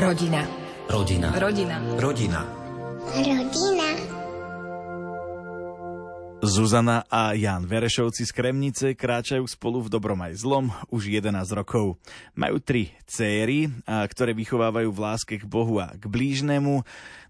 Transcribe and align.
Rodina. 0.00 0.48
Rodina. 0.88 1.28
Rodina. 1.36 1.76
Rodina. 2.00 2.40
Rodina. 3.12 3.88
Zuzana 6.40 7.04
a 7.04 7.36
Jan 7.36 7.68
Verešovci 7.68 8.24
z 8.24 8.32
Kremnice 8.32 8.96
kráčajú 8.96 9.44
spolu 9.44 9.84
v 9.84 9.92
dobrom 9.92 10.16
aj 10.24 10.40
zlom 10.40 10.72
už 10.88 11.20
11 11.20 11.44
rokov. 11.52 12.00
Majú 12.32 12.64
tri 12.64 12.96
céry, 13.04 13.68
ktoré 13.84 14.32
vychovávajú 14.32 14.88
v 14.88 15.02
láske 15.04 15.36
k 15.36 15.44
Bohu 15.44 15.76
a 15.84 15.92
k 15.92 16.08
blížnemu. 16.08 16.80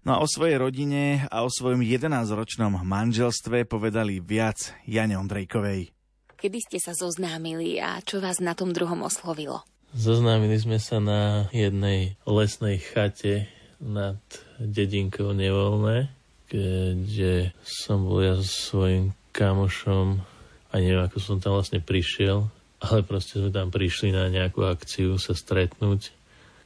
No 0.07 0.09
a 0.15 0.23
o 0.23 0.27
svojej 0.31 0.55
rodine 0.55 1.27
a 1.27 1.43
o 1.43 1.51
svojom 1.51 1.83
11-ročnom 1.83 2.87
manželstve 2.87 3.67
povedali 3.67 4.23
viac 4.23 4.71
Jane 4.87 5.19
Ondrejkovej. 5.19 5.91
Kedy 6.39 6.57
ste 6.63 6.79
sa 6.79 6.95
zoznámili 6.95 7.83
a 7.83 7.99
čo 7.99 8.23
vás 8.23 8.39
na 8.39 8.55
tom 8.55 8.71
druhom 8.71 9.03
oslovilo? 9.03 9.67
Zoznámili 9.91 10.55
sme 10.55 10.79
sa 10.79 11.03
na 11.03 11.51
jednej 11.51 12.15
lesnej 12.23 12.79
chate 12.79 13.51
nad 13.81 14.19
dedinkou 14.57 15.35
Nevolné 15.35 16.11
kde 16.51 17.55
som 17.63 18.03
bol 18.03 18.19
ja 18.19 18.35
so 18.35 18.43
svojím 18.43 19.15
kamošom 19.31 20.19
a 20.67 20.73
neviem, 20.75 20.99
ako 20.99 21.17
som 21.23 21.37
tam 21.39 21.55
vlastne 21.55 21.79
prišiel, 21.79 22.51
ale 22.83 23.07
proste 23.07 23.39
sme 23.39 23.55
tam 23.55 23.71
prišli 23.71 24.11
na 24.11 24.27
nejakú 24.27 24.67
akciu 24.67 25.15
sa 25.15 25.31
stretnúť 25.31 26.11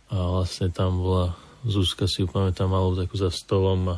a 0.09 0.41
vlastne 0.41 0.73
tam 0.73 1.05
bola 1.05 1.37
Zuzka 1.65 2.09
si 2.09 2.25
upamätám 2.25 2.69
malú 2.69 2.97
takú 2.97 3.17
za 3.17 3.29
stolom 3.29 3.97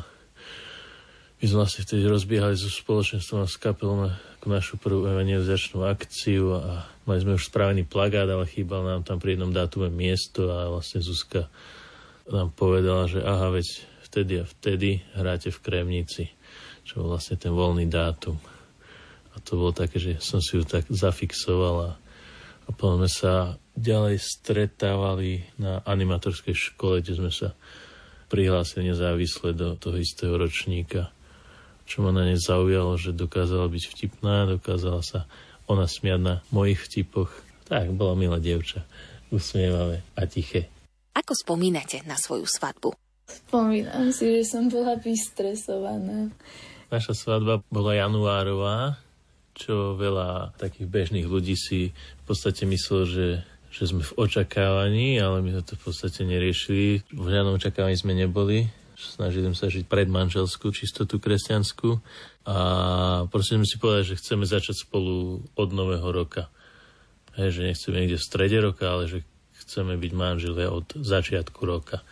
my 1.40 1.44
sme 1.44 1.64
vlastne 1.64 1.84
vtedy 1.84 2.04
rozbiehali 2.04 2.56
so 2.56 2.68
spoločenstvom 2.68 3.44
a 3.44 3.48
s 3.48 3.56
kapelom 3.56 4.12
ako 4.38 4.46
našu 4.54 4.74
prvú 4.78 5.02
evangelizačnú 5.10 5.82
akciu 5.82 6.62
a 6.62 6.86
mali 7.10 7.18
sme 7.26 7.34
už 7.34 7.50
spravený 7.50 7.82
plagát, 7.90 8.30
ale 8.30 8.46
chýbal 8.46 8.86
nám 8.86 9.02
tam 9.02 9.18
pri 9.18 9.34
jednom 9.34 9.50
dátume 9.50 9.90
miesto 9.90 10.46
a 10.46 10.70
vlastne 10.70 11.02
Zuzka 11.02 11.50
nám 12.30 12.54
povedala, 12.54 13.10
že 13.10 13.18
aha, 13.18 13.50
veď 13.50 13.66
vtedy 14.06 14.32
a 14.38 14.44
vtedy 14.46 15.02
hráte 15.18 15.50
v 15.50 15.58
Kremnici, 15.58 16.30
čo 16.86 17.02
bol 17.02 17.18
vlastne 17.18 17.34
ten 17.34 17.50
voľný 17.50 17.90
dátum. 17.90 18.38
A 19.34 19.42
to 19.42 19.58
bolo 19.58 19.74
také, 19.74 19.98
že 19.98 20.22
som 20.22 20.38
si 20.38 20.54
ju 20.54 20.62
tak 20.62 20.86
zafixoval 20.86 21.76
a 21.90 22.70
potom 22.70 23.02
sme 23.02 23.10
sa 23.10 23.34
ďalej 23.74 24.22
stretávali 24.22 25.50
na 25.58 25.82
animatorskej 25.82 26.54
škole, 26.54 27.02
kde 27.02 27.18
sme 27.18 27.32
sa 27.34 27.58
prihlásili 28.30 28.92
nezávisle 28.94 29.50
do 29.50 29.74
toho 29.74 29.98
istého 29.98 30.38
ročníka. 30.38 31.10
Čo 31.88 32.04
ma 32.04 32.12
na 32.12 32.28
nej 32.28 32.36
zaujalo, 32.36 33.00
že 33.00 33.16
dokázala 33.16 33.64
byť 33.72 33.84
vtipná, 33.88 34.44
dokázala 34.44 35.00
sa 35.00 35.24
ona 35.64 35.88
smiať 35.88 36.20
na 36.20 36.34
mojich 36.52 36.84
vtipoch. 36.84 37.32
Tak, 37.64 37.96
bola 37.96 38.12
milá 38.12 38.36
dievča, 38.36 38.84
usmievavé 39.32 40.04
a 40.12 40.28
tiché. 40.28 40.68
Ako 41.16 41.32
spomínate 41.32 42.04
na 42.04 42.20
svoju 42.20 42.44
svadbu? 42.44 42.92
Spomínam 43.28 44.12
si, 44.12 44.40
že 44.40 44.42
som 44.44 44.68
bola 44.68 44.96
vystresovaná. 45.00 46.32
Naša 46.88 47.12
svadba 47.12 47.60
bola 47.68 47.92
januárová, 47.96 48.96
čo 49.52 49.96
veľa 49.96 50.56
takých 50.56 50.88
bežných 50.88 51.28
ľudí 51.28 51.52
si 51.52 51.92
v 51.92 52.22
podstate 52.24 52.64
myslelo, 52.64 53.04
že, 53.04 53.28
že 53.68 53.90
sme 53.90 54.00
v 54.00 54.16
očakávaní, 54.16 55.20
ale 55.20 55.44
my 55.44 55.56
sme 55.56 55.62
to 55.68 55.74
v 55.76 55.82
podstate 55.84 56.24
neriešili. 56.24 57.04
V 57.12 57.26
žiadnom 57.28 57.60
očakávaní 57.60 57.96
sme 57.96 58.16
neboli. 58.16 58.72
Snažili 58.98 59.46
sa 59.54 59.70
žiť 59.70 59.86
predmanželskú 59.86 60.74
čistotu 60.74 61.22
kresťanskú 61.22 62.02
a 62.50 62.56
proste 63.30 63.54
sme 63.54 63.62
si 63.62 63.78
povedali, 63.78 64.10
že 64.10 64.18
chceme 64.18 64.42
začať 64.42 64.82
spolu 64.82 65.38
od 65.54 65.68
nového 65.70 66.10
roka. 66.10 66.50
Hej, 67.38 67.62
že 67.62 67.66
nechceme 67.70 67.94
niekde 68.02 68.18
v 68.18 68.26
strede 68.26 68.58
roka, 68.58 68.90
ale 68.90 69.06
že 69.06 69.22
chceme 69.62 69.94
byť 69.94 70.12
manželia 70.18 70.74
od 70.74 70.98
začiatku 70.98 71.62
roka. 71.62 72.02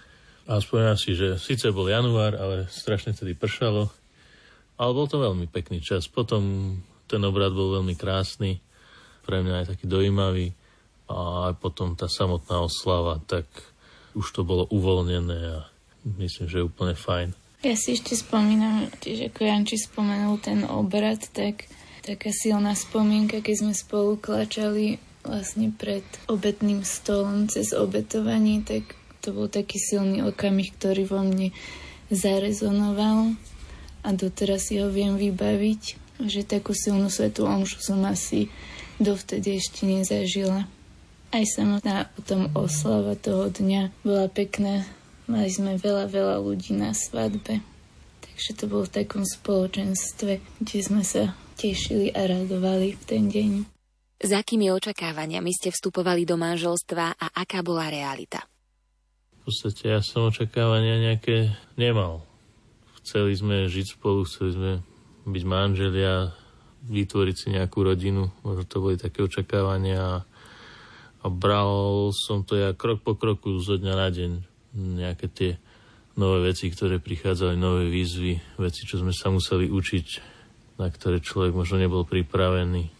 A 0.47 0.63
spomínam 0.63 0.95
si, 0.95 1.19
že 1.19 1.43
síce 1.43 1.75
bol 1.75 1.91
január, 1.91 2.39
ale 2.39 2.71
strašne 2.71 3.11
tedy 3.11 3.35
pršalo. 3.35 3.91
Ale 4.79 4.91
bol 4.95 5.11
to 5.11 5.19
veľmi 5.19 5.51
pekný 5.51 5.83
čas. 5.83 6.07
Potom 6.07 6.79
ten 7.11 7.19
obrad 7.27 7.51
bol 7.51 7.83
veľmi 7.83 7.99
krásny, 7.99 8.63
pre 9.27 9.43
mňa 9.43 9.67
aj 9.67 9.67
taký 9.75 9.91
dojímavý. 9.91 10.55
A 11.11 11.51
potom 11.59 11.99
tá 11.99 12.07
samotná 12.07 12.63
oslava, 12.63 13.19
tak 13.27 13.51
už 14.15 14.27
to 14.31 14.47
bolo 14.47 14.71
uvoľnené 14.71 15.41
a 15.51 15.67
myslím, 16.07 16.47
že 16.47 16.63
je 16.63 16.69
úplne 16.69 16.95
fajn. 16.95 17.35
Ja 17.67 17.75
si 17.75 17.99
ešte 17.99 18.15
spomínam, 18.15 18.87
tiež 19.03 19.33
ako 19.33 19.41
Janči 19.43 19.77
spomenul 19.81 20.39
ten 20.39 20.63
obrad, 20.63 21.19
tak 21.35 21.67
taká 22.07 22.31
silná 22.31 22.79
spomienka, 22.79 23.43
keď 23.43 23.67
sme 23.67 23.75
spolu 23.75 24.15
klačali 24.15 25.03
vlastne 25.27 25.75
pred 25.75 26.07
obetným 26.31 26.87
stolom 26.87 27.51
cez 27.51 27.75
obetovanie, 27.75 28.63
tak 28.63 28.95
to 29.19 29.35
bol 29.35 29.51
taký 29.51 29.83
silný 29.83 30.23
okamih, 30.23 30.71
ktorý 30.79 31.03
vo 31.11 31.27
mne 31.27 31.51
zarezonoval 32.15 33.35
a 34.07 34.09
doteraz 34.15 34.71
si 34.71 34.79
ho 34.79 34.87
viem 34.87 35.19
vybaviť, 35.19 35.83
že 36.31 36.47
takú 36.47 36.71
silnú 36.71 37.11
svetú 37.11 37.51
omšu 37.51 37.83
som 37.83 38.07
asi 38.07 38.47
dovtedy 39.03 39.59
ešte 39.59 39.83
nezažila. 39.83 40.71
Aj 41.35 41.43
samotná 41.43 42.07
tom 42.23 42.55
oslava 42.55 43.19
toho 43.19 43.51
dňa 43.51 43.91
bola 44.07 44.31
pekná. 44.31 44.87
Mali 45.27 45.51
sme 45.51 45.79
veľa, 45.79 46.07
veľa 46.07 46.37
ľudí 46.43 46.75
na 46.75 46.95
svadbe. 46.95 47.63
Takže 48.23 48.51
to 48.55 48.65
bolo 48.71 48.87
v 48.87 49.03
takom 49.03 49.27
spoločenstve, 49.27 50.63
kde 50.63 50.79
sme 50.79 51.03
sa 51.03 51.35
tešili 51.59 52.15
a 52.15 52.27
radovali 52.27 52.95
v 52.95 53.03
ten 53.07 53.27
deň. 53.27 53.51
S 54.17 54.31
akými 54.33 54.71
očakávaniami 54.73 55.51
ste 55.53 55.75
vstupovali 55.75 56.25
do 56.25 56.41
manželstva 56.41 57.21
a 57.21 57.27
aká 57.37 57.61
bola 57.61 57.91
realita? 57.93 58.47
podstate 59.47 59.95
ja 59.95 60.03
som 60.03 60.27
očakávania 60.27 60.99
nejaké 60.99 61.55
nemal. 61.79 62.27
Chceli 62.99 63.39
sme 63.39 63.71
žiť 63.71 63.95
spolu, 63.95 64.27
chceli 64.27 64.51
sme 64.59 64.73
byť 65.23 65.45
manželia, 65.47 66.35
vytvoriť 66.91 67.37
si 67.39 67.47
nejakú 67.55 67.87
rodinu, 67.87 68.35
možno 68.43 68.67
to 68.67 68.83
boli 68.83 68.99
také 68.99 69.23
očakávania 69.23 70.03
a, 70.03 70.17
a 71.23 71.27
bral 71.31 72.11
som 72.11 72.43
to 72.43 72.59
ja 72.59 72.75
krok 72.75 73.07
po 73.07 73.15
kroku 73.15 73.55
zo 73.63 73.79
dňa 73.79 73.95
na 73.95 74.09
deň. 74.11 74.33
Nejaké 74.77 75.27
tie 75.33 75.51
nové 76.21 76.53
veci, 76.53 76.69
ktoré 76.69 77.01
prichádzali, 77.01 77.57
nové 77.57 77.89
výzvy, 77.89 78.61
veci, 78.61 78.85
čo 78.85 79.01
sme 79.01 79.13
sa 79.17 79.33
museli 79.33 79.73
učiť, 79.73 80.07
na 80.77 80.93
ktoré 80.93 81.25
človek 81.25 81.57
možno 81.57 81.81
nebol 81.81 82.05
pripravený. 82.05 82.93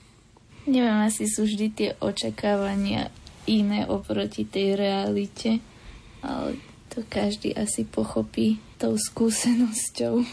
Neviem, 0.67 0.99
asi 1.05 1.29
sú 1.29 1.45
vždy 1.47 1.67
tie 1.71 1.91
očakávania 2.01 3.13
iné 3.47 3.87
oproti 3.87 4.43
tej 4.43 4.75
realite 4.75 5.63
ale 6.27 6.59
to 6.91 7.07
každý 7.07 7.55
asi 7.55 7.87
pochopí 7.87 8.59
tou 8.81 8.99
skúsenosťou. 8.99 10.27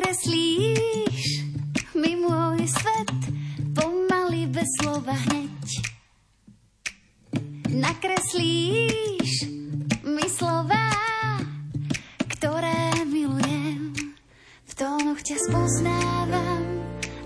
Predkreslíš 0.00 1.44
mi 1.92 2.16
môj 2.16 2.64
svet 2.72 3.20
pomaly 3.76 4.48
bez 4.48 4.64
slova 4.80 5.12
hneď 5.12 5.68
nakreslíš 7.68 9.44
mi 10.08 10.24
slova, 10.24 10.88
ktoré 12.32 13.04
milujem. 13.12 13.92
V 14.64 14.72
tónoch 14.72 15.20
ťa 15.20 15.36
spoznávam, 15.36 16.64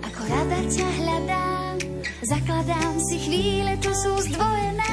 ako 0.03 0.21
rada 0.27 0.59
ťa 0.67 0.89
hľadám. 0.99 1.79
Zakladám 2.27 2.95
si 3.07 3.23
chvíle, 3.23 3.79
čo 3.79 3.95
sú 3.95 4.35
zdvojené 4.35 4.84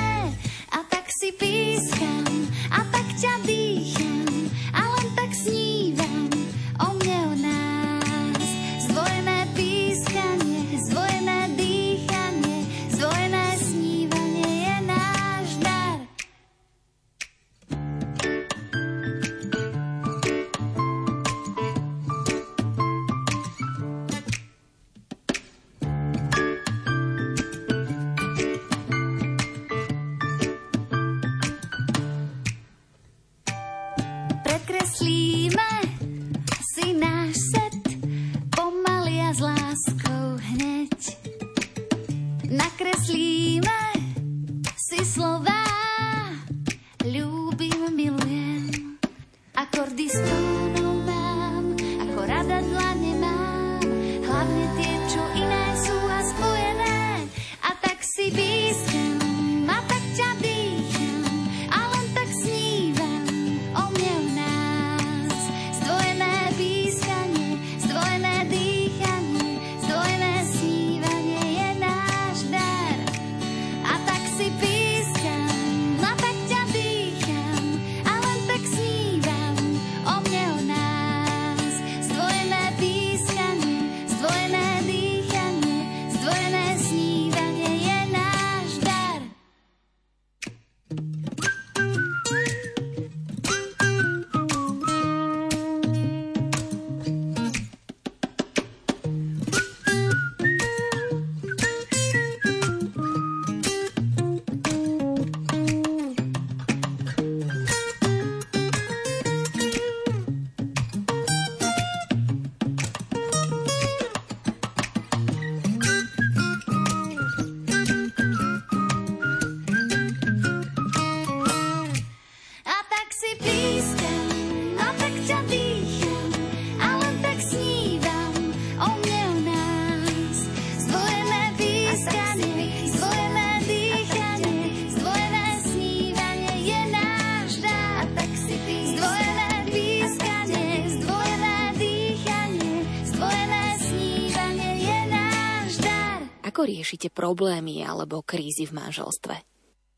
Ako 146.61 146.69
riešite 146.69 147.09
problémy 147.09 147.81
alebo 147.81 148.21
krízy 148.21 148.69
v 148.69 148.77
manželstve? 148.77 149.33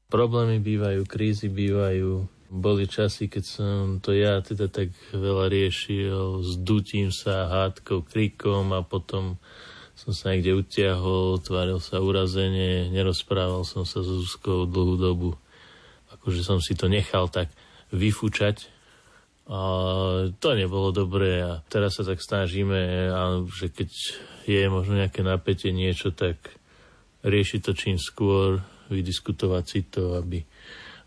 Problémy 0.07 0.63
bývajú, 0.63 1.03
krízy 1.03 1.51
bývajú. 1.51 2.23
Boli 2.47 2.87
časy, 2.87 3.27
keď 3.27 3.43
som 3.43 3.99
to 3.99 4.15
ja 4.15 4.39
teda 4.39 4.71
tak 4.71 4.95
veľa 5.11 5.51
riešil 5.51 6.39
s 6.39 6.55
dutím 6.55 7.11
sa, 7.11 7.51
hádkou, 7.51 8.07
krikom 8.07 8.71
a 8.71 8.79
potom 8.79 9.35
som 9.91 10.15
sa 10.15 10.31
niekde 10.31 10.55
utiahol, 10.55 11.43
tváril 11.43 11.83
sa 11.83 11.99
urazenie, 11.99 12.87
nerozprával 12.95 13.67
som 13.67 13.83
sa 13.83 13.99
so 13.99 14.23
Zuzkou 14.23 14.63
dlhú 14.63 14.95
dobu. 14.95 15.29
Akože 16.15 16.47
som 16.47 16.63
si 16.63 16.79
to 16.79 16.87
nechal 16.87 17.27
tak 17.27 17.51
vyfúčať 17.91 18.71
a 19.43 19.59
to 20.39 20.55
nebolo 20.55 20.95
dobré 20.95 21.43
a 21.43 21.59
teraz 21.67 21.99
sa 21.99 22.07
tak 22.07 22.23
snažíme, 22.23 23.11
že 23.51 23.67
keď 23.67 23.89
je 24.47 24.63
možno 24.71 25.03
nejaké 25.03 25.19
napätie, 25.19 25.75
niečo, 25.75 26.15
tak 26.15 26.39
riešiť 27.27 27.59
to 27.59 27.71
čím 27.75 27.97
skôr, 27.99 28.63
vydiskutovať 28.87 29.63
si 29.67 29.83
to, 29.87 30.15
aby, 30.15 30.39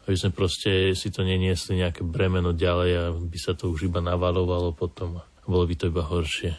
aby 0.04 0.16
sme 0.16 0.36
proste 0.36 0.92
si 0.92 1.08
to 1.08 1.24
neniesli 1.24 1.80
nejaké 1.80 2.04
bremeno 2.04 2.52
ďalej 2.52 2.90
a 2.92 3.04
by 3.16 3.38
sa 3.40 3.56
to 3.56 3.72
už 3.72 3.88
iba 3.88 4.04
navalovalo 4.04 4.76
potom 4.76 5.20
a 5.20 5.24
bolo 5.48 5.64
by 5.64 5.74
to 5.76 5.88
iba 5.88 6.04
horšie. 6.04 6.52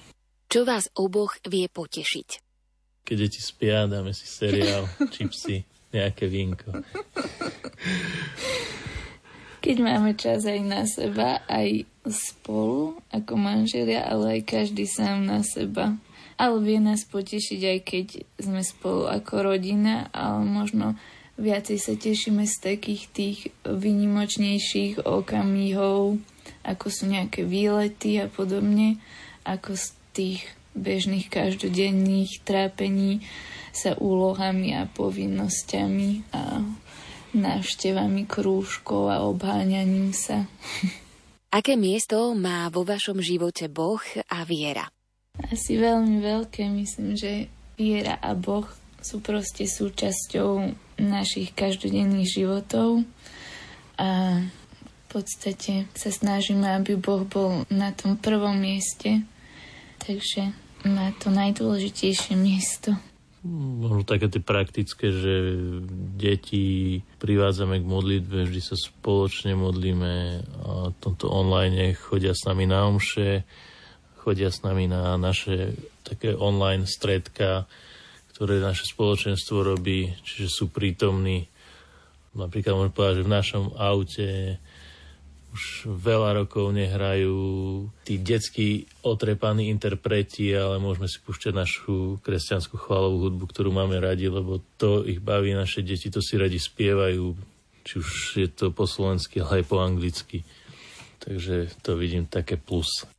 Čo 0.50 0.66
vás 0.66 0.90
oboch 0.98 1.38
vie 1.46 1.70
potešiť? 1.70 2.30
Keď 3.06 3.16
deti 3.22 3.42
spia, 3.44 3.86
dáme 3.86 4.18
si 4.18 4.26
seriál, 4.26 4.90
čipsy, 5.14 5.62
nejaké 5.94 6.26
vínko. 6.26 6.74
Keď 9.68 9.84
máme 9.84 10.16
čas 10.16 10.48
aj 10.48 10.64
na 10.64 10.88
seba, 10.88 11.44
aj 11.44 11.84
spolu 12.08 13.04
ako 13.12 13.36
manželia, 13.36 14.08
ale 14.08 14.40
aj 14.40 14.48
každý 14.48 14.88
sám 14.88 15.28
na 15.28 15.44
seba. 15.44 15.92
Ale 16.40 16.64
vie 16.64 16.80
nás 16.80 17.04
potešiť 17.04 17.62
aj 17.68 17.80
keď 17.84 18.08
sme 18.40 18.64
spolu 18.64 19.12
ako 19.12 19.52
rodina, 19.52 20.08
ale 20.16 20.48
možno 20.48 20.96
viacej 21.36 21.84
sa 21.84 22.00
tešíme 22.00 22.48
z 22.48 22.56
takých 22.64 23.04
tých 23.12 23.40
vynimočnejších 23.68 25.04
okamihov, 25.04 26.16
ako 26.64 26.86
sú 26.88 27.12
nejaké 27.12 27.44
výlety 27.44 28.24
a 28.24 28.32
podobne, 28.32 29.04
ako 29.44 29.76
z 29.76 29.86
tých 30.16 30.48
bežných 30.80 31.28
každodenných 31.28 32.40
trápení 32.48 33.20
sa 33.76 34.00
úlohami 34.00 34.80
a 34.80 34.88
povinnosťami 34.88 36.32
a 36.32 36.64
návštevami 37.38 38.26
krúžkov 38.26 39.14
a 39.14 39.24
obháňaním 39.24 40.12
sa. 40.12 40.50
Aké 41.58 41.80
miesto 41.80 42.36
má 42.36 42.68
vo 42.68 42.84
vašom 42.84 43.24
živote 43.24 43.72
Boh 43.72 44.04
a 44.28 44.44
viera? 44.44 44.92
Asi 45.38 45.80
veľmi 45.80 46.20
veľké, 46.20 46.68
myslím, 46.68 47.16
že 47.16 47.48
viera 47.78 48.20
a 48.20 48.34
Boh 48.36 48.68
sú 49.00 49.24
proste 49.24 49.70
súčasťou 49.70 50.76
našich 51.00 51.54
každodenných 51.54 52.28
životov 52.28 53.06
a 53.96 54.42
v 54.44 55.06
podstate 55.08 55.88
sa 55.96 56.12
snažíme, 56.12 56.68
aby 56.68 57.00
Boh 57.00 57.24
bol 57.24 57.64
na 57.72 57.96
tom 57.96 58.20
prvom 58.20 58.60
mieste, 58.60 59.24
takže 60.04 60.52
má 60.84 61.16
to 61.22 61.32
najdôležitejšie 61.32 62.36
miesto. 62.36 62.98
Možno 63.46 64.02
také 64.02 64.34
tie 64.34 64.42
praktické, 64.42 65.14
že 65.14 65.34
deti 66.18 67.00
privádzame 67.22 67.78
k 67.80 67.86
modlitbe, 67.86 68.50
vždy 68.50 68.62
sa 68.66 68.74
spoločne 68.74 69.54
modlíme 69.54 70.42
a 70.66 70.90
tomto 70.98 71.30
online 71.30 71.94
chodia 71.94 72.34
s 72.34 72.50
nami 72.50 72.66
na 72.66 72.90
omše, 72.90 73.46
chodia 74.26 74.50
s 74.50 74.66
nami 74.66 74.90
na 74.90 75.16
naše 75.22 75.78
také 76.02 76.34
online 76.34 76.90
stredka, 76.90 77.70
ktoré 78.34 78.58
naše 78.58 78.90
spoločenstvo 78.90 79.62
robí, 79.62 80.18
čiže 80.26 80.50
sú 80.50 80.66
prítomní. 80.74 81.46
Napríklad 82.34 82.74
môžem 82.74 82.94
povedať, 82.94 83.16
že 83.22 83.28
v 83.28 83.36
našom 83.38 83.64
aute 83.78 84.28
už 85.58 85.90
veľa 85.90 86.46
rokov 86.46 86.70
nehrajú 86.70 87.34
tí 88.06 88.22
detskí 88.22 88.86
otrepaní 89.02 89.74
interpreti, 89.74 90.54
ale 90.54 90.78
môžeme 90.78 91.10
si 91.10 91.18
púšťať 91.18 91.54
našu 91.58 92.22
kresťanskú 92.22 92.78
chválovú 92.78 93.26
hudbu, 93.26 93.50
ktorú 93.50 93.74
máme 93.74 93.98
radi, 93.98 94.30
lebo 94.30 94.62
to 94.78 95.02
ich 95.02 95.18
baví, 95.18 95.58
naše 95.58 95.82
deti 95.82 96.14
to 96.14 96.22
si 96.22 96.38
radi 96.38 96.62
spievajú, 96.62 97.34
či 97.82 97.94
už 97.98 98.10
je 98.38 98.50
to 98.54 98.70
po 98.70 98.86
slovensky, 98.86 99.42
ale 99.42 99.66
aj 99.66 99.66
po 99.66 99.82
anglicky. 99.82 100.46
Takže 101.18 101.74
to 101.82 101.98
vidím 101.98 102.30
také 102.30 102.62
plus. 102.62 103.10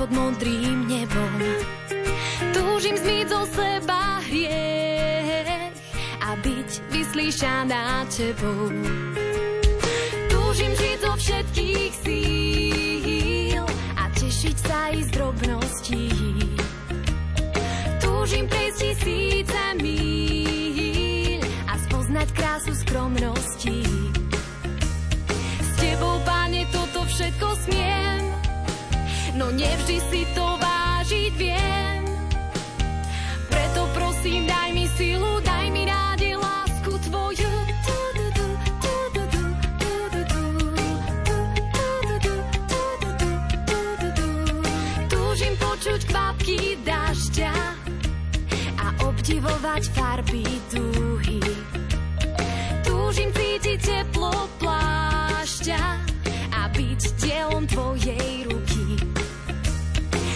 Pod 0.00 0.08
modrým 0.16 0.88
nebom. 0.88 1.36
Túžim 2.56 2.96
zmyť 2.96 3.26
zo 3.28 3.44
seba 3.52 4.24
hriech 4.24 5.76
a 6.24 6.32
byť 6.40 6.70
vyslíšaná 6.88 8.08
tebou. 8.08 8.72
Túžim 10.32 10.72
žiť 10.72 10.96
zo 11.04 11.12
všetkých 11.20 11.92
síl 12.00 13.64
a 14.00 14.08
tešiť 14.16 14.56
sa 14.56 14.88
i 14.96 15.04
z 15.04 15.08
drobností. 15.12 16.08
Túžim 18.00 18.48
prejsť 18.48 18.80
tisíce 18.80 19.64
míľ 19.84 21.44
a 21.68 21.76
spoznať 21.76 22.28
krásu 22.32 22.72
skromností. 22.72 23.39
Kultivovať 49.70 49.94
farby 49.94 50.42
dúhy. 50.74 51.38
Túžim 52.82 53.30
cítiť 53.30 53.78
teplo 53.78 54.34
plášťa 54.58 55.82
A 56.58 56.66
byť 56.74 57.00
dielom 57.22 57.70
tvojej 57.70 58.50
ruky. 58.50 58.98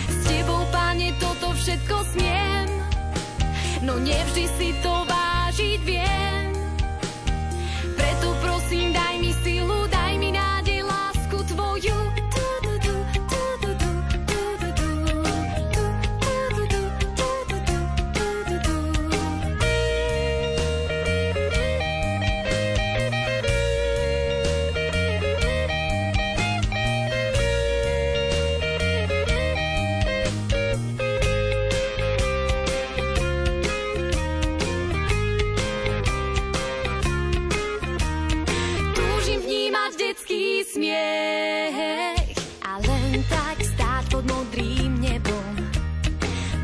S 0.06 0.16
tebou, 0.22 0.62
pane, 0.70 1.10
toto 1.18 1.50
všetko 1.50 1.96
smiem 2.14 2.70
No 3.82 3.98
nevždy 3.98 4.46
si 4.54 4.70
to 4.86 5.02
vážiť 5.02 5.80
viem 5.82 6.43
detský 40.54 40.70
smiech 40.70 42.38
a 42.62 42.78
len 42.78 43.26
tak 43.26 43.58
stáť 43.58 44.04
pod 44.10 44.22
modrým 44.22 45.02
nebom. 45.02 45.54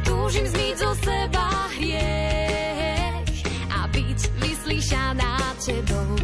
Túžim 0.07 0.47
zmyť 0.47 0.75
zo 0.79 0.95
seba 1.03 1.67
hriech 1.75 3.27
a 3.75 3.91
byť 3.91 4.21
vyslyšaná 4.39 5.35
tebou. 5.59 6.15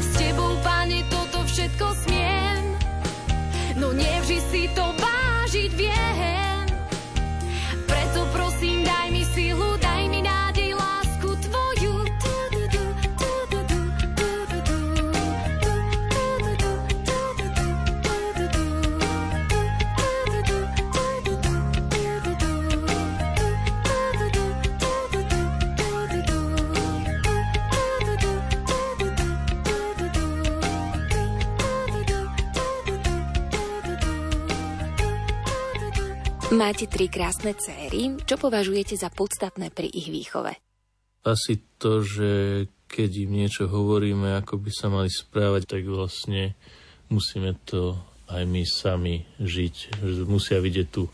S 0.00 0.08
tebou, 0.16 0.56
pane, 0.64 1.04
toto 1.12 1.44
všetko 1.44 1.86
smiem, 2.08 2.62
no 3.76 3.92
nevždy 3.92 4.38
si 4.48 4.62
to 4.72 4.84
vážiť 4.96 5.70
viem. 5.76 6.53
Máte 36.54 36.86
tri 36.86 37.10
krásne 37.10 37.50
céry. 37.58 38.14
Čo 38.22 38.38
považujete 38.38 38.94
za 38.94 39.10
podstatné 39.10 39.74
pri 39.74 39.90
ich 39.90 40.06
výchove? 40.06 40.54
Asi 41.26 41.58
to, 41.82 42.06
že 42.06 42.30
keď 42.86 43.26
im 43.26 43.42
niečo 43.42 43.66
hovoríme, 43.66 44.38
ako 44.38 44.62
by 44.62 44.70
sa 44.70 44.86
mali 44.86 45.10
správať, 45.10 45.66
tak 45.66 45.82
vlastne 45.90 46.54
musíme 47.10 47.58
to 47.66 47.98
aj 48.30 48.46
my 48.46 48.62
sami 48.62 49.26
žiť. 49.42 49.98
Musia 50.30 50.62
vidieť 50.62 50.88
tú 50.94 51.10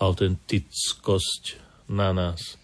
autentickosť 0.00 1.60
na 1.92 2.16
nás. 2.16 2.56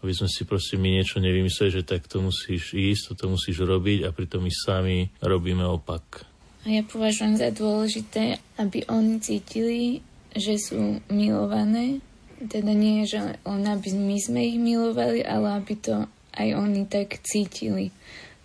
Aby 0.00 0.16
sme 0.16 0.32
si 0.32 0.48
proste 0.48 0.80
my 0.80 0.88
niečo 0.88 1.20
nevymysleli, 1.20 1.76
že 1.76 1.84
tak 1.84 2.08
to 2.08 2.24
musíš 2.24 2.72
ísť, 2.72 3.20
to 3.20 3.28
musíš 3.28 3.60
robiť 3.60 4.08
a 4.08 4.16
pritom 4.16 4.40
my 4.40 4.52
sami 4.54 5.12
robíme 5.20 5.68
opak. 5.68 6.24
A 6.64 6.72
ja 6.72 6.80
považujem 6.88 7.36
za 7.36 7.52
dôležité, 7.52 8.40
aby 8.56 8.80
oni 8.88 9.20
cítili, 9.20 10.00
že 10.36 10.60
sú 10.60 11.00
milované. 11.08 12.04
Teda 12.36 12.76
nie, 12.76 13.08
že 13.08 13.40
len 13.42 13.64
aby 13.64 13.96
my 13.96 14.16
sme 14.20 14.40
ich 14.44 14.60
milovali, 14.60 15.24
ale 15.24 15.56
aby 15.56 15.74
to 15.80 16.04
aj 16.36 16.48
oni 16.52 16.84
tak 16.84 17.24
cítili. 17.24 17.90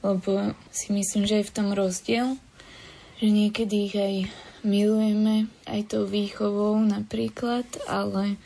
Lebo 0.01 0.55
si 0.71 0.95
myslím, 0.95 1.27
že 1.27 1.43
je 1.43 1.49
v 1.51 1.55
tom 1.55 1.69
rozdiel, 1.75 2.39
že 3.21 3.27
niekedy 3.29 3.91
ich 3.91 3.95
aj 3.99 4.15
milujeme, 4.65 5.51
aj 5.67 5.93
tou 5.93 6.07
výchovou 6.07 6.79
napríklad, 6.81 7.67
ale 7.85 8.39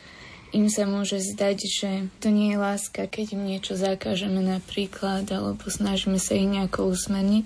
im 0.52 0.68
sa 0.72 0.88
môže 0.88 1.20
zdať, 1.20 1.58
že 1.64 1.90
to 2.20 2.32
nie 2.32 2.54
je 2.54 2.58
láska, 2.60 3.08
keď 3.08 3.36
im 3.36 3.44
niečo 3.44 3.76
zakážeme 3.76 4.40
napríklad, 4.40 5.28
alebo 5.28 5.68
snažíme 5.68 6.16
sa 6.16 6.36
ich 6.36 6.48
nejako 6.48 6.92
usmeniť. 6.92 7.44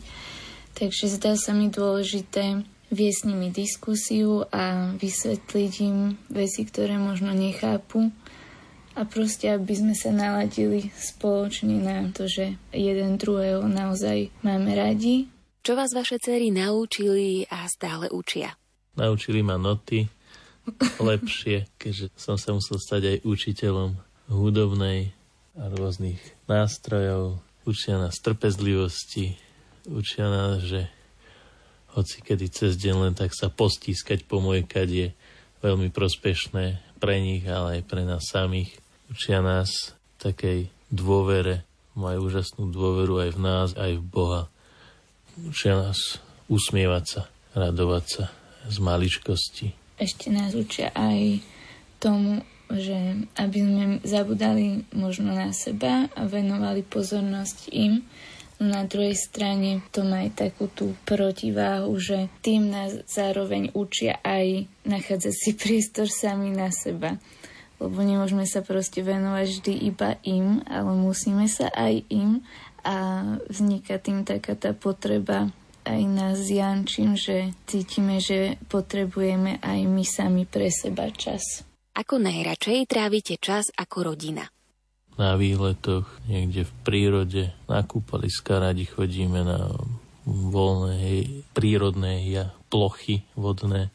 Takže 0.78 1.10
zdá 1.10 1.34
sa 1.34 1.50
mi 1.50 1.68
dôležité 1.68 2.62
viesť 2.90 3.18
s 3.22 3.26
nimi 3.26 3.48
diskusiu 3.54 4.44
a 4.50 4.94
vysvetliť 4.98 5.72
im 5.86 6.18
veci, 6.28 6.66
ktoré 6.66 6.98
možno 6.98 7.30
nechápu. 7.30 8.10
A 8.98 9.06
proste, 9.06 9.48
aby 9.54 9.70
sme 9.70 9.94
sa 9.94 10.10
naladili 10.10 10.90
spoločne 10.98 11.78
na 11.78 12.10
to, 12.10 12.26
že 12.26 12.58
jeden 12.74 13.16
druhého 13.16 13.64
naozaj 13.64 14.34
máme 14.42 14.74
radi. 14.74 15.30
Čo 15.62 15.78
vás 15.78 15.94
vaše 15.94 16.18
céry 16.18 16.50
naučili 16.50 17.46
a 17.46 17.70
stále 17.70 18.10
učia? 18.10 18.58
Naučili 18.98 19.46
ma 19.46 19.54
noty 19.54 20.10
lepšie, 20.98 21.70
keďže 21.78 22.10
som 22.18 22.34
sa 22.34 22.50
musel 22.50 22.82
stať 22.82 23.02
aj 23.06 23.16
učiteľom 23.22 23.90
hudobnej 24.28 25.14
a 25.54 25.70
rôznych 25.70 26.18
nástrojov. 26.50 27.38
Učia 27.68 28.00
nás 28.00 28.18
trpezlivosti, 28.18 29.38
učia 29.86 30.26
nás, 30.26 30.66
že 30.66 30.90
hoci 31.94 32.22
kedy 32.22 32.46
cez 32.50 32.78
deň 32.78 32.94
len 33.08 33.14
tak 33.14 33.34
sa 33.34 33.50
postískať 33.50 34.26
po 34.26 34.38
mojkať 34.38 34.88
je 34.88 35.08
veľmi 35.60 35.90
prospešné 35.90 36.96
pre 37.02 37.16
nich, 37.18 37.44
ale 37.48 37.80
aj 37.80 37.82
pre 37.88 38.02
nás 38.04 38.28
samých. 38.28 38.76
Učia 39.10 39.42
nás 39.42 39.96
takej 40.20 40.68
dôvere, 40.92 41.64
majú 41.96 42.30
úžasnú 42.30 42.70
dôveru 42.70 43.24
aj 43.24 43.30
v 43.34 43.40
nás, 43.40 43.68
aj 43.74 43.98
v 43.98 44.04
Boha. 44.04 44.42
Učia 45.40 45.74
nás 45.74 46.20
usmievať 46.46 47.04
sa, 47.06 47.22
radovať 47.56 48.04
sa 48.06 48.24
z 48.68 48.76
maličkosti. 48.78 49.66
Ešte 49.96 50.28
nás 50.32 50.52
učia 50.56 50.92
aj 50.92 51.40
tomu, 52.00 52.44
že 52.70 53.26
aby 53.34 53.58
sme 53.58 53.84
zabudali 54.06 54.86
možno 54.94 55.34
na 55.34 55.50
seba 55.50 56.06
a 56.14 56.22
venovali 56.24 56.86
pozornosť 56.86 57.68
im, 57.74 58.06
na 58.60 58.84
druhej 58.84 59.16
strane 59.16 59.80
to 59.88 60.04
má 60.04 60.28
aj 60.28 60.36
takú 60.36 60.68
tú 60.68 60.92
protiváhu, 61.08 61.96
že 61.96 62.28
tým 62.44 62.68
nás 62.68 62.92
zároveň 63.08 63.72
učia 63.72 64.20
aj 64.20 64.68
nachádzať 64.84 65.34
si 65.34 65.50
priestor 65.60 66.12
sami 66.12 66.52
na 66.52 66.68
seba. 66.68 67.16
Lebo 67.80 68.04
nemôžeme 68.04 68.44
sa 68.44 68.60
proste 68.60 69.00
venovať 69.00 69.46
vždy 69.48 69.74
iba 69.88 70.20
im, 70.28 70.60
ale 70.68 70.92
musíme 70.92 71.48
sa 71.48 71.72
aj 71.72 72.04
im 72.12 72.44
a 72.84 72.96
vzniká 73.48 73.96
tým 73.96 74.28
taká 74.28 74.52
tá 74.52 74.76
potreba 74.76 75.48
aj 75.88 76.00
nás 76.04 76.44
Jančím, 76.44 77.16
že 77.16 77.56
cítime, 77.64 78.20
že 78.20 78.60
potrebujeme 78.68 79.64
aj 79.64 79.80
my 79.88 80.04
sami 80.04 80.44
pre 80.44 80.68
seba 80.68 81.08
čas. 81.08 81.64
Ako 81.96 82.20
najradšej 82.20 82.84
trávite 82.84 83.40
čas 83.40 83.72
ako 83.74 84.12
rodina? 84.12 84.44
Na 85.20 85.36
výletoch, 85.36 86.08
niekde 86.24 86.64
v 86.64 86.72
prírode, 86.80 87.52
na 87.68 87.84
kúpaliska 87.84 88.56
radi 88.56 88.88
chodíme 88.88 89.44
na 89.44 89.68
voľné 90.24 91.28
prírodné 91.52 92.24
plochy 92.72 93.20
vodné. 93.36 93.92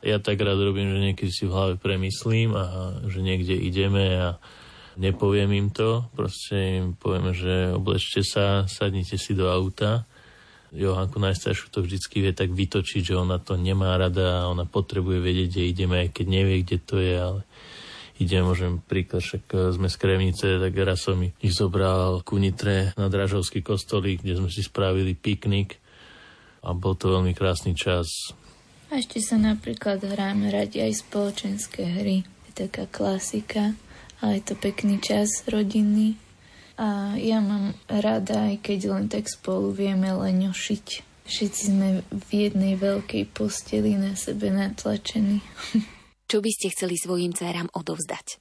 Ja 0.00 0.18
tak 0.18 0.40
rád 0.40 0.58
robím, 0.58 0.88
že 0.88 1.04
niekedy 1.04 1.30
si 1.30 1.44
v 1.44 1.54
hlave 1.54 1.74
premyslím 1.76 2.56
a 2.56 2.96
že 3.06 3.20
niekde 3.20 3.54
ideme 3.54 4.18
a 4.18 4.28
nepoviem 4.96 5.52
im 5.52 5.68
to, 5.68 6.08
proste 6.16 6.80
im 6.80 6.86
poviem, 6.96 7.36
že 7.36 7.76
oblečte 7.76 8.24
sa, 8.24 8.64
sadnite 8.66 9.20
si 9.20 9.36
do 9.36 9.52
auta. 9.52 10.08
Johanku 10.72 11.20
najstaršiu 11.20 11.68
to 11.68 11.84
vždycky 11.84 12.24
vie 12.24 12.32
tak 12.32 12.48
vytočiť, 12.48 13.12
že 13.12 13.20
ona 13.20 13.36
to 13.36 13.60
nemá 13.60 13.92
rada 14.00 14.42
a 14.42 14.48
ona 14.48 14.64
potrebuje 14.64 15.20
vedieť, 15.20 15.48
kde 15.52 15.62
ideme, 15.68 15.96
aj 16.08 16.10
keď 16.16 16.26
nevie, 16.32 16.56
kde 16.64 16.78
to 16.80 16.96
je, 16.96 17.12
ale 17.12 17.40
ide, 18.20 18.42
môžem 18.44 18.82
príklad, 18.84 19.24
však 19.24 19.44
e, 19.52 19.56
sme 19.72 19.88
z 19.88 19.96
Kremnice, 19.96 20.46
tak 20.60 20.72
raz 20.82 21.04
som 21.04 21.20
ich 21.22 21.54
zobral 21.54 22.20
ku 22.26 22.36
Nitre 22.36 22.92
na 22.98 23.08
Dražovský 23.08 23.64
kostolík, 23.64 24.20
kde 24.20 24.40
sme 24.40 24.50
si 24.52 24.60
spravili 24.60 25.16
piknik 25.16 25.80
a 26.62 26.76
bol 26.76 26.94
to 26.94 27.10
veľmi 27.10 27.32
krásny 27.32 27.72
čas. 27.74 28.34
A 28.92 29.00
ešte 29.00 29.24
sa 29.24 29.40
napríklad 29.40 30.04
hráme 30.04 30.52
radi 30.52 30.84
aj 30.84 31.00
spoločenské 31.00 31.80
hry. 31.80 32.28
Je 32.48 32.52
taká 32.52 32.84
klasika, 32.84 33.72
ale 34.20 34.38
je 34.38 34.52
to 34.52 34.54
pekný 34.60 35.00
čas 35.00 35.48
rodinný. 35.48 36.20
A 36.76 37.16
ja 37.16 37.40
mám 37.40 37.72
rada, 37.88 38.52
aj 38.52 38.64
keď 38.64 38.80
len 38.92 39.06
tak 39.08 39.32
spolu 39.32 39.72
vieme 39.72 40.12
leňošiť. 40.12 40.86
Všetci 41.24 41.62
sme 41.72 41.88
v 42.10 42.28
jednej 42.30 42.76
veľkej 42.76 43.32
posteli 43.32 43.96
na 43.96 44.12
sebe 44.12 44.52
natlačení. 44.52 45.40
Čo 46.32 46.40
by 46.40 46.48
ste 46.48 46.72
chceli 46.72 46.96
svojim 46.96 47.36
dcerám 47.36 47.68
odovzdať? 47.76 48.40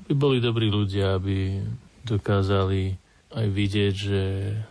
Aby 0.00 0.08
by 0.08 0.14
boli 0.16 0.38
dobrí 0.40 0.72
ľudia, 0.72 1.20
aby 1.20 1.60
dokázali 2.00 2.96
aj 3.36 3.46
vidieť, 3.52 3.92
že 3.92 4.22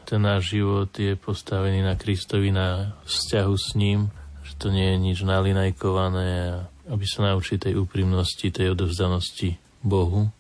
ten 0.10 0.26
náš 0.26 0.58
život 0.58 0.90
je 0.98 1.14
postavený 1.14 1.86
na 1.86 1.94
Kristovi, 1.94 2.50
na 2.50 2.98
vzťahu 3.06 3.54
s 3.54 3.78
ním, 3.78 4.10
že 4.42 4.58
to 4.58 4.74
nie 4.74 4.90
je 4.90 4.98
nič 4.98 5.22
nalinajkované 5.22 6.30
a 6.50 6.66
aby 6.90 7.06
sa 7.06 7.30
naučili 7.30 7.62
tej 7.62 7.78
úprimnosti, 7.78 8.50
tej 8.50 8.74
odovzdanosti 8.74 9.62
Bohu 9.86 10.34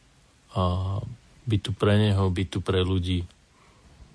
a 0.58 0.98
byť 1.46 1.60
tu 1.62 1.72
pre 1.78 2.02
Neho, 2.02 2.34
byť 2.34 2.48
tu 2.50 2.66
pre 2.66 2.82
ľudí, 2.82 3.30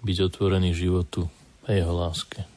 byť 0.02 0.16
otvorený 0.26 0.74
životu 0.74 1.30
a 1.70 1.78
Jeho 1.78 1.94
láske. 1.94 2.50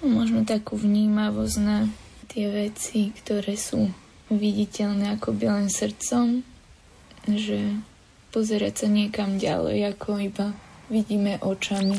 Možno 0.00 0.48
takú 0.48 0.80
vnímavosť 0.80 1.56
na 1.60 1.84
tie 2.32 2.48
veci, 2.48 3.12
ktoré 3.12 3.60
sú 3.60 3.92
viditeľné 4.32 5.18
ako 5.18 5.38
len 5.38 5.68
srdcom, 5.70 6.42
že 7.30 7.78
pozerať 8.34 8.84
sa 8.84 8.88
niekam 8.90 9.38
ďalej, 9.38 9.96
ako 9.96 10.08
iba 10.22 10.46
vidíme 10.90 11.38
očami. 11.42 11.98